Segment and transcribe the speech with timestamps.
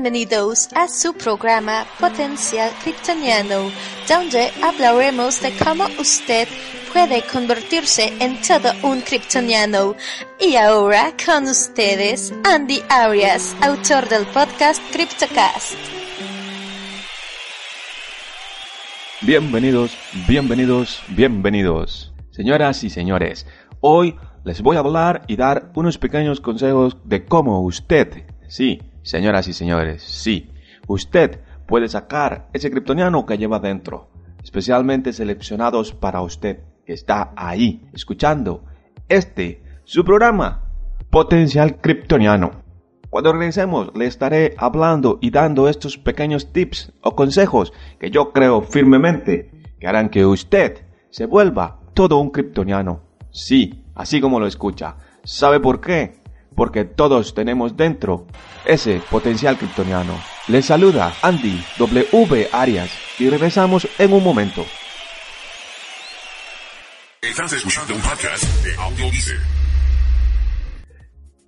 [0.00, 3.68] Bienvenidos a su programa Potencial Kryptoniano,
[4.08, 6.46] donde hablaremos de cómo usted
[6.92, 9.96] puede convertirse en todo un kryptoniano.
[10.38, 15.74] Y ahora con ustedes, Andy Arias, autor del podcast CryptoCast.
[19.22, 22.12] Bienvenidos, bienvenidos, bienvenidos.
[22.30, 23.48] Señoras y señores,
[23.80, 24.14] hoy
[24.44, 29.54] les voy a hablar y dar unos pequeños consejos de cómo usted, sí, Señoras y
[29.54, 30.50] señores, sí,
[30.86, 34.10] usted puede sacar ese kryptoniano que lleva dentro,
[34.44, 38.66] especialmente seleccionados para usted, que está ahí, escuchando
[39.08, 40.62] este, su programa,
[41.08, 42.50] Potencial Kryptoniano.
[43.08, 48.60] Cuando regresemos, le estaré hablando y dando estos pequeños tips o consejos que yo creo
[48.60, 53.00] firmemente que harán que usted se vuelva todo un kryptoniano.
[53.30, 54.96] Sí, así como lo escucha.
[55.24, 56.17] ¿Sabe por qué?
[56.58, 58.26] Porque todos tenemos dentro
[58.66, 60.12] ese potencial kryptoniano.
[60.48, 62.48] Les saluda Andy W.
[62.50, 64.66] Arias y regresamos en un momento.
[67.22, 68.72] Estás escuchando un podcast de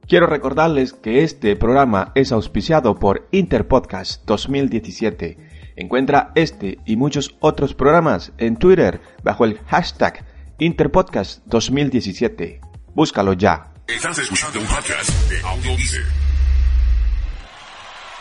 [0.06, 5.38] Quiero recordarles que este programa es auspiciado por Interpodcast 2017.
[5.74, 10.24] Encuentra este y muchos otros programas en Twitter bajo el hashtag
[10.60, 12.60] Interpodcast 2017.
[12.94, 13.70] Búscalo ya.
[13.94, 15.40] Estás escuchando un podcast de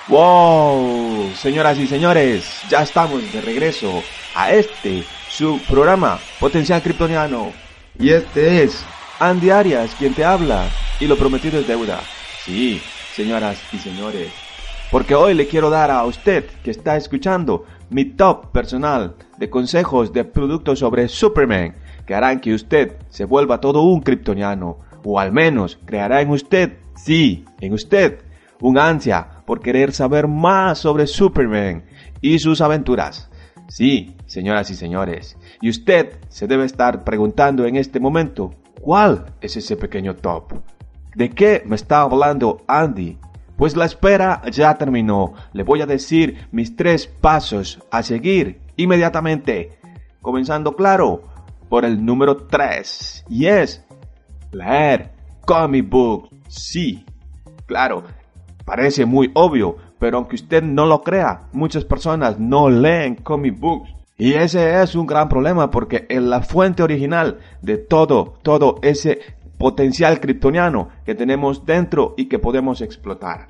[0.07, 1.31] ¡Wow!
[1.35, 4.01] Señoras y señores, ya estamos de regreso
[4.33, 7.53] a este, su programa Potencial Kryptoniano.
[7.99, 8.83] Y este es
[9.19, 10.67] Andy Arias quien te habla.
[10.99, 12.01] Y lo prometido es deuda.
[12.43, 12.81] Sí,
[13.13, 14.31] señoras y señores.
[14.91, 20.11] Porque hoy le quiero dar a usted que está escuchando mi top personal de consejos
[20.13, 21.75] de productos sobre Superman
[22.07, 26.77] que harán que usted se vuelva todo un kryptoniano o al menos creará en usted,
[26.95, 28.23] sí, en usted,
[28.61, 31.83] un ansia por querer saber más sobre Superman
[32.21, 33.29] y sus aventuras.
[33.67, 39.55] Sí, señoras y señores, y usted se debe estar preguntando en este momento, ¿cuál es
[39.57, 40.53] ese pequeño top?
[41.15, 43.17] ¿De qué me está hablando Andy?
[43.59, 45.33] Pues la espera ya terminó.
[45.51, 49.77] Le voy a decir mis tres pasos a seguir inmediatamente.
[50.21, 51.23] Comenzando claro
[51.67, 53.25] por el número 3.
[53.29, 53.85] Y es
[54.51, 55.11] Leer
[55.45, 56.29] comic book.
[56.47, 57.05] Sí,
[57.65, 58.03] claro,
[58.65, 63.89] parece muy obvio, pero aunque usted no lo crea, muchas personas no leen comic books.
[64.17, 69.19] Y ese es un gran problema porque es la fuente original de todo, todo ese
[69.57, 73.47] potencial kryptoniano que tenemos dentro y que podemos explotar.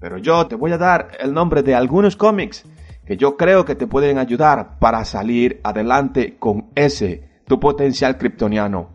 [0.00, 2.64] Pero yo te voy a dar el nombre de algunos cómics
[3.04, 8.90] que yo creo que te pueden ayudar para salir adelante con ese, tu potencial kryptoniano.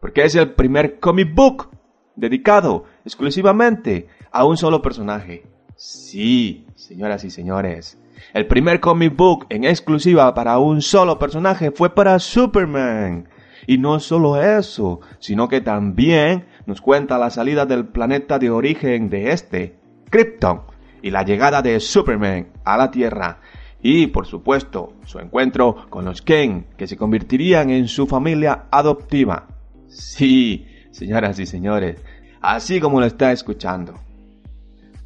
[0.00, 1.70] porque es el primer comic book
[2.16, 5.44] dedicado exclusivamente a un solo personaje.
[5.76, 7.98] Sí, señoras y señores,
[8.32, 13.28] el primer comic book en exclusiva para un solo personaje fue para Superman.
[13.66, 19.08] Y no solo eso, sino que también nos cuenta la salida del planeta de origen
[19.08, 19.78] de este,
[20.10, 20.62] Krypton,
[21.02, 23.40] y la llegada de Superman a la Tierra.
[23.82, 29.46] Y, por supuesto, su encuentro con los Ken, que se convertirían en su familia adoptiva.
[29.88, 32.02] Sí, señoras y señores,
[32.40, 33.94] así como lo está escuchando.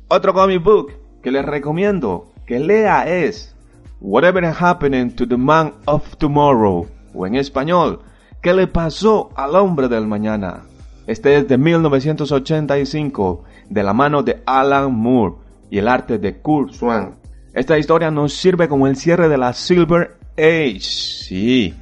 [0.09, 3.57] Otro comic book que les recomiendo que lea es
[4.01, 8.01] Whatever Happened to the Man of Tomorrow, o en español,
[8.41, 10.63] ¿Qué le pasó al hombre del mañana?
[11.09, 15.37] Este es de 1985, de la mano de Alan Moore
[15.71, 17.15] y el arte de Kurt Swan.
[17.55, 21.75] Esta historia nos sirve como el cierre de la Silver Age, sí,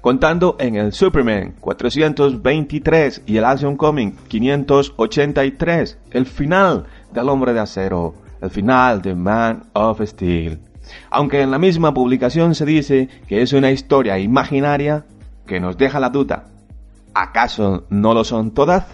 [0.00, 7.60] contando en el Superman 423 y el Action Comic 583, el final del Hombre de
[7.60, 10.58] Acero, el final de Man of Steel.
[11.10, 15.04] Aunque en la misma publicación se dice que es una historia imaginaria
[15.46, 16.51] que nos deja la duda,
[17.14, 18.86] ¿acaso no lo son todas?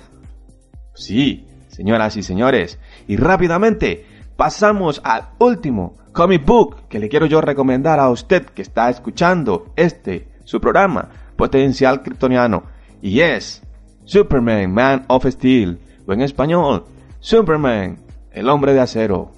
[0.94, 4.06] Sí, señoras y señores, y rápidamente
[4.36, 9.72] pasamos al último comic book que le quiero yo recomendar a usted que está escuchando
[9.76, 12.64] este, su programa, Potencial Kryptoniano,
[13.00, 13.62] y es
[14.04, 16.86] Superman Man of Steel, o en español,
[17.20, 17.98] Superman,
[18.32, 19.32] el hombre de acero,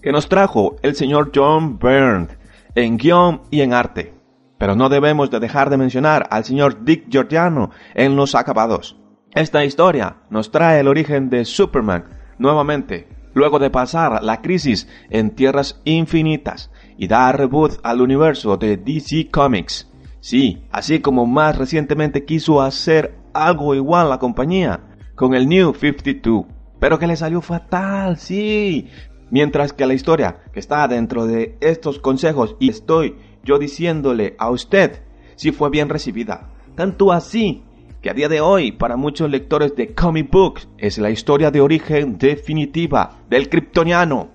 [0.00, 2.28] que nos trajo el señor John Byrne
[2.74, 4.21] en guion y en arte.
[4.62, 8.96] Pero no debemos de dejar de mencionar al señor Dick Giordano en los acabados.
[9.34, 12.04] Esta historia nos trae el origen de Superman
[12.38, 18.76] nuevamente, luego de pasar la crisis en Tierras Infinitas y dar reboot al universo de
[18.76, 19.90] DC Comics.
[20.20, 24.78] Sí, así como más recientemente quiso hacer algo igual la compañía
[25.16, 26.44] con el New 52,
[26.78, 28.88] pero que le salió fatal, sí.
[29.32, 34.50] Mientras que la historia que está dentro de estos consejos y estoy yo diciéndole a
[34.50, 35.02] usted
[35.36, 36.50] si fue bien recibida.
[36.74, 37.62] Tanto así
[38.00, 41.60] que a día de hoy para muchos lectores de comic books es la historia de
[41.60, 44.30] origen definitiva del kryptoniano.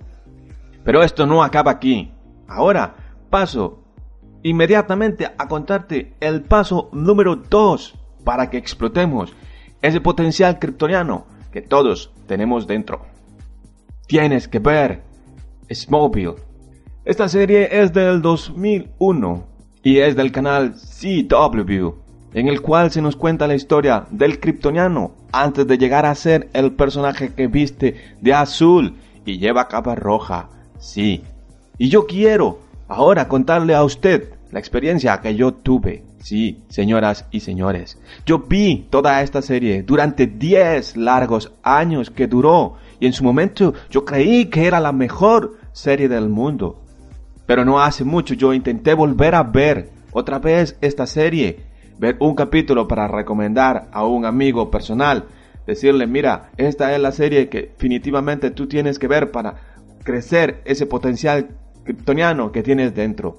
[0.84, 2.12] Pero esto no acaba aquí.
[2.48, 2.94] Ahora
[3.30, 3.84] paso
[4.42, 7.94] inmediatamente a contarte el paso número 2
[8.24, 9.34] para que explotemos
[9.82, 13.06] ese potencial kryptoniano que todos tenemos dentro.
[14.06, 15.02] Tienes que ver
[15.70, 16.47] Smallville.
[17.04, 19.46] Esta serie es del 2001
[19.82, 21.94] y es del canal CW,
[22.34, 26.50] en el cual se nos cuenta la historia del kryptoniano antes de llegar a ser
[26.52, 30.50] el personaje que viste de azul y lleva capa roja.
[30.78, 31.22] Sí.
[31.78, 32.58] Y yo quiero
[32.88, 36.04] ahora contarle a usted la experiencia que yo tuve.
[36.18, 37.98] Sí, señoras y señores.
[38.26, 43.72] Yo vi toda esta serie durante 10 largos años que duró y en su momento
[43.88, 46.82] yo creí que era la mejor serie del mundo.
[47.48, 51.60] Pero no hace mucho yo intenté volver a ver otra vez esta serie,
[51.98, 55.24] ver un capítulo para recomendar a un amigo personal,
[55.66, 59.54] decirle, mira, esta es la serie que definitivamente tú tienes que ver para
[60.04, 61.48] crecer ese potencial
[61.84, 63.38] kryptoniano que tienes dentro.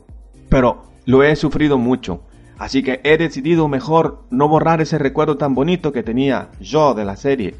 [0.49, 2.23] Pero lo he sufrido mucho,
[2.57, 7.05] así que he decidido mejor no borrar ese recuerdo tan bonito que tenía yo de
[7.05, 7.53] la serie.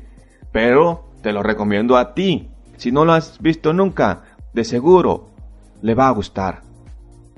[0.52, 2.50] Pero te lo recomiendo a ti.
[2.78, 4.24] Si no lo has visto nunca,
[4.54, 5.29] de seguro
[5.81, 6.62] le va a gustar.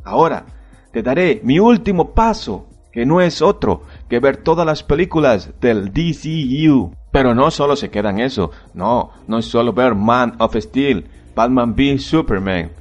[0.04, 0.46] Ahora,
[0.92, 5.94] te daré mi último paso, que no es otro que ver todas las películas del
[5.94, 6.94] DCU.
[7.12, 11.06] Pero no solo se queda en eso, no, no es solo ver Man of Steel,
[11.36, 12.72] Batman v Superman,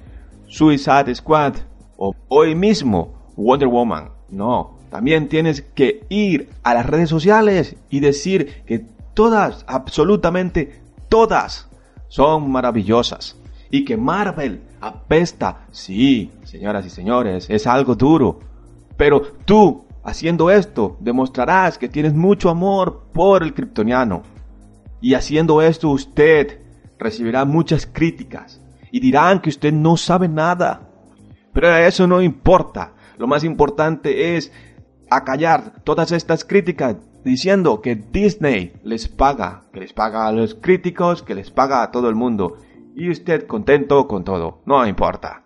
[0.46, 1.54] Suicide Squad
[1.96, 4.10] o hoy mismo Wonder Woman.
[4.28, 11.68] No, también tienes que ir a las redes sociales y decir que todas, absolutamente todas,
[12.08, 13.39] son maravillosas.
[13.70, 15.66] Y que Marvel apesta.
[15.70, 18.40] Sí, señoras y señores, es algo duro.
[18.96, 24.22] Pero tú, haciendo esto, demostrarás que tienes mucho amor por el kryptoniano.
[25.00, 26.60] Y haciendo esto usted
[26.98, 28.60] recibirá muchas críticas.
[28.90, 30.88] Y dirán que usted no sabe nada.
[31.52, 32.94] Pero eso no importa.
[33.18, 34.52] Lo más importante es
[35.10, 41.22] acallar todas estas críticas diciendo que Disney les paga, que les paga a los críticos,
[41.22, 42.56] que les paga a todo el mundo.
[42.94, 45.44] Y usted contento con todo, no importa.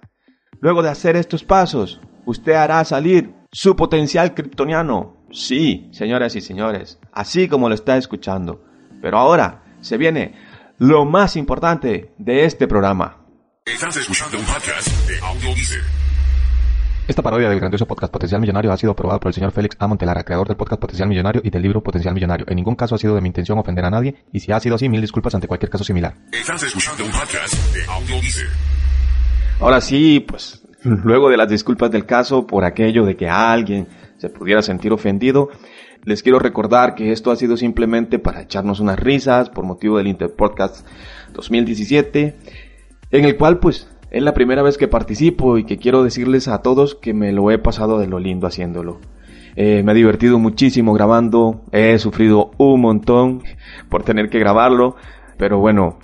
[0.60, 5.26] Luego de hacer estos pasos, usted hará salir su potencial kryptoniano.
[5.30, 8.64] Sí, señoras y señores, así como lo está escuchando.
[9.02, 10.34] Pero ahora se viene
[10.78, 13.26] lo más importante de este programa.
[13.66, 15.50] Estás escuchando un podcast de Audio
[17.06, 19.86] Esta parodia del grandioso podcast Potencial Millonario ha sido aprobada por el señor Félix A.
[19.86, 22.46] Montelara, creador del podcast Potencial Millonario y del libro Potencial Millonario.
[22.48, 24.76] En ningún caso ha sido de mi intención ofender a nadie, y si ha sido
[24.76, 26.14] así, mil disculpas ante cualquier caso similar.
[26.32, 28.16] Estás escuchando un podcast de Audio
[29.60, 34.30] Ahora sí, pues luego de las disculpas del caso por aquello de que alguien se
[34.30, 35.50] pudiera sentir ofendido,
[36.04, 40.06] les quiero recordar que esto ha sido simplemente para echarnos unas risas por motivo del
[40.06, 40.86] Interpodcast
[41.34, 42.38] 2017,
[43.10, 46.62] en el cual pues es la primera vez que participo y que quiero decirles a
[46.62, 49.00] todos que me lo he pasado de lo lindo haciéndolo.
[49.56, 53.42] Eh, me he divertido muchísimo grabando, he sufrido un montón
[53.88, 54.94] por tener que grabarlo,
[55.36, 55.98] pero bueno,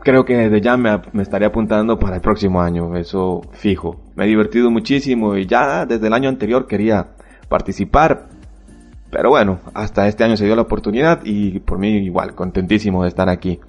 [0.00, 4.00] creo que desde ya me, me estaré apuntando para el próximo año, eso fijo.
[4.16, 7.10] Me he divertido muchísimo y ya desde el año anterior quería
[7.48, 8.30] participar,
[9.10, 13.10] pero bueno, hasta este año se dio la oportunidad y por mí igual, contentísimo de
[13.10, 13.60] estar aquí.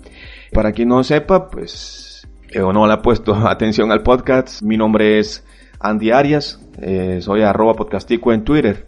[0.51, 2.14] Para quien no sepa, pues,
[2.51, 5.45] eh, o no le ha puesto atención al podcast, mi nombre es
[5.79, 8.87] Andy Arias, eh, soy arroba podcastico en Twitter.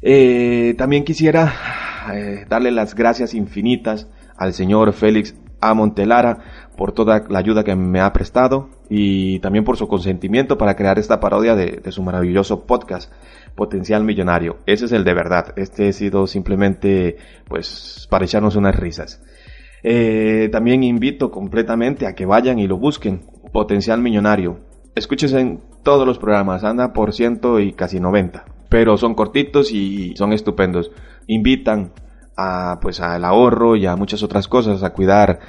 [0.00, 1.52] Eh, también quisiera
[2.14, 5.74] eh, darle las gracias infinitas al señor Félix A.
[5.74, 6.38] Montelara
[6.76, 10.98] por toda la ayuda que me ha prestado y también por su consentimiento para crear
[10.98, 13.12] esta parodia de, de su maravilloso podcast
[13.56, 14.58] Potencial Millonario.
[14.66, 15.52] Ese es el de verdad.
[15.56, 17.16] Este ha sido simplemente
[17.48, 19.20] pues para echarnos unas risas.
[19.82, 23.22] Eh, también invito completamente a que vayan y lo busquen.
[23.52, 24.58] Potencial Millonario.
[24.94, 28.44] Escúchese en todos los programas, anda por ciento y casi 90.
[28.68, 30.90] Pero son cortitos y son estupendos.
[31.26, 31.92] Invitan
[32.36, 35.40] a, pues, al ahorro y a muchas otras cosas, a cuidar